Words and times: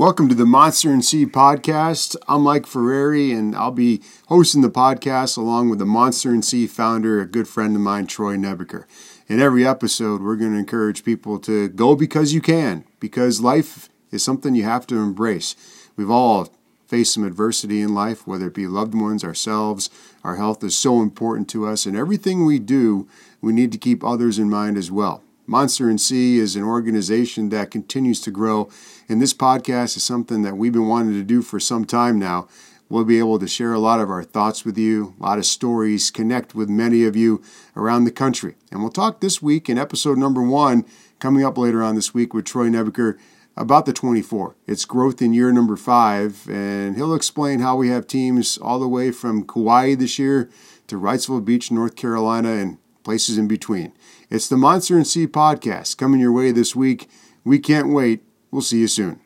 Welcome 0.00 0.30
to 0.30 0.34
the 0.34 0.46
Monster 0.46 0.90
and 0.90 1.04
Sea 1.04 1.26
podcast. 1.26 2.16
I'm 2.26 2.40
Mike 2.40 2.66
Ferrari, 2.66 3.32
and 3.32 3.54
I'll 3.54 3.70
be 3.70 4.00
hosting 4.28 4.62
the 4.62 4.70
podcast 4.70 5.36
along 5.36 5.68
with 5.68 5.78
the 5.78 5.84
Monster 5.84 6.30
and 6.30 6.42
Sea 6.42 6.66
founder, 6.66 7.20
a 7.20 7.26
good 7.26 7.46
friend 7.46 7.76
of 7.76 7.82
mine, 7.82 8.06
Troy 8.06 8.36
Nebeker. 8.36 8.86
In 9.28 9.40
every 9.40 9.66
episode, 9.66 10.22
we're 10.22 10.36
going 10.36 10.52
to 10.52 10.58
encourage 10.58 11.04
people 11.04 11.38
to 11.40 11.68
go 11.68 11.94
because 11.94 12.32
you 12.32 12.40
can, 12.40 12.86
because 12.98 13.42
life 13.42 13.90
is 14.10 14.24
something 14.24 14.54
you 14.54 14.64
have 14.64 14.86
to 14.86 14.96
embrace. 14.96 15.54
We've 15.96 16.10
all 16.10 16.48
faced 16.86 17.12
some 17.12 17.24
adversity 17.24 17.82
in 17.82 17.94
life, 17.94 18.26
whether 18.26 18.46
it 18.46 18.54
be 18.54 18.66
loved 18.66 18.94
ones, 18.94 19.22
ourselves. 19.22 19.90
Our 20.24 20.36
health 20.36 20.64
is 20.64 20.78
so 20.78 21.02
important 21.02 21.46
to 21.50 21.66
us, 21.66 21.84
and 21.84 21.94
everything 21.94 22.46
we 22.46 22.58
do, 22.58 23.06
we 23.42 23.52
need 23.52 23.70
to 23.72 23.76
keep 23.76 24.02
others 24.02 24.38
in 24.38 24.48
mind 24.48 24.78
as 24.78 24.90
well. 24.90 25.22
Monster 25.50 25.90
and 25.90 26.00
Sea 26.00 26.38
is 26.38 26.54
an 26.54 26.62
organization 26.62 27.48
that 27.48 27.72
continues 27.72 28.20
to 28.20 28.30
grow, 28.30 28.70
and 29.08 29.20
this 29.20 29.34
podcast 29.34 29.96
is 29.96 30.04
something 30.04 30.42
that 30.42 30.56
we've 30.56 30.72
been 30.72 30.86
wanting 30.86 31.14
to 31.14 31.24
do 31.24 31.42
for 31.42 31.58
some 31.58 31.84
time 31.84 32.20
now. 32.20 32.46
We'll 32.88 33.04
be 33.04 33.18
able 33.18 33.40
to 33.40 33.48
share 33.48 33.72
a 33.72 33.80
lot 33.80 33.98
of 33.98 34.10
our 34.10 34.22
thoughts 34.22 34.64
with 34.64 34.78
you, 34.78 35.16
a 35.18 35.24
lot 35.24 35.38
of 35.38 35.44
stories, 35.44 36.12
connect 36.12 36.54
with 36.54 36.68
many 36.68 37.02
of 37.02 37.16
you 37.16 37.42
around 37.74 38.04
the 38.04 38.12
country. 38.12 38.54
And 38.70 38.80
we'll 38.80 38.92
talk 38.92 39.18
this 39.18 39.42
week 39.42 39.68
in 39.68 39.76
episode 39.76 40.18
number 40.18 40.40
one, 40.40 40.84
coming 41.18 41.44
up 41.44 41.58
later 41.58 41.82
on 41.82 41.96
this 41.96 42.14
week 42.14 42.32
with 42.32 42.44
Troy 42.44 42.68
Nebeker 42.68 43.18
about 43.56 43.86
the 43.86 43.92
24. 43.92 44.54
It's 44.68 44.84
growth 44.84 45.20
in 45.20 45.32
year 45.32 45.50
number 45.50 45.74
five, 45.74 46.48
and 46.48 46.94
he'll 46.94 47.12
explain 47.12 47.58
how 47.58 47.74
we 47.74 47.88
have 47.88 48.06
teams 48.06 48.56
all 48.56 48.78
the 48.78 48.86
way 48.86 49.10
from 49.10 49.44
Kauai 49.44 49.96
this 49.96 50.16
year 50.16 50.48
to 50.86 50.94
Wrightsville 50.94 51.44
Beach, 51.44 51.72
North 51.72 51.96
Carolina, 51.96 52.52
and 52.52 52.78
places 53.02 53.38
in 53.38 53.48
between. 53.48 53.92
It's 54.28 54.48
the 54.48 54.56
Monster 54.56 54.96
and 54.96 55.06
Sea 55.06 55.26
podcast 55.26 55.96
coming 55.96 56.20
your 56.20 56.32
way 56.32 56.52
this 56.52 56.76
week. 56.76 57.08
We 57.44 57.58
can't 57.58 57.92
wait. 57.92 58.22
We'll 58.50 58.62
see 58.62 58.78
you 58.78 58.88
soon. 58.88 59.20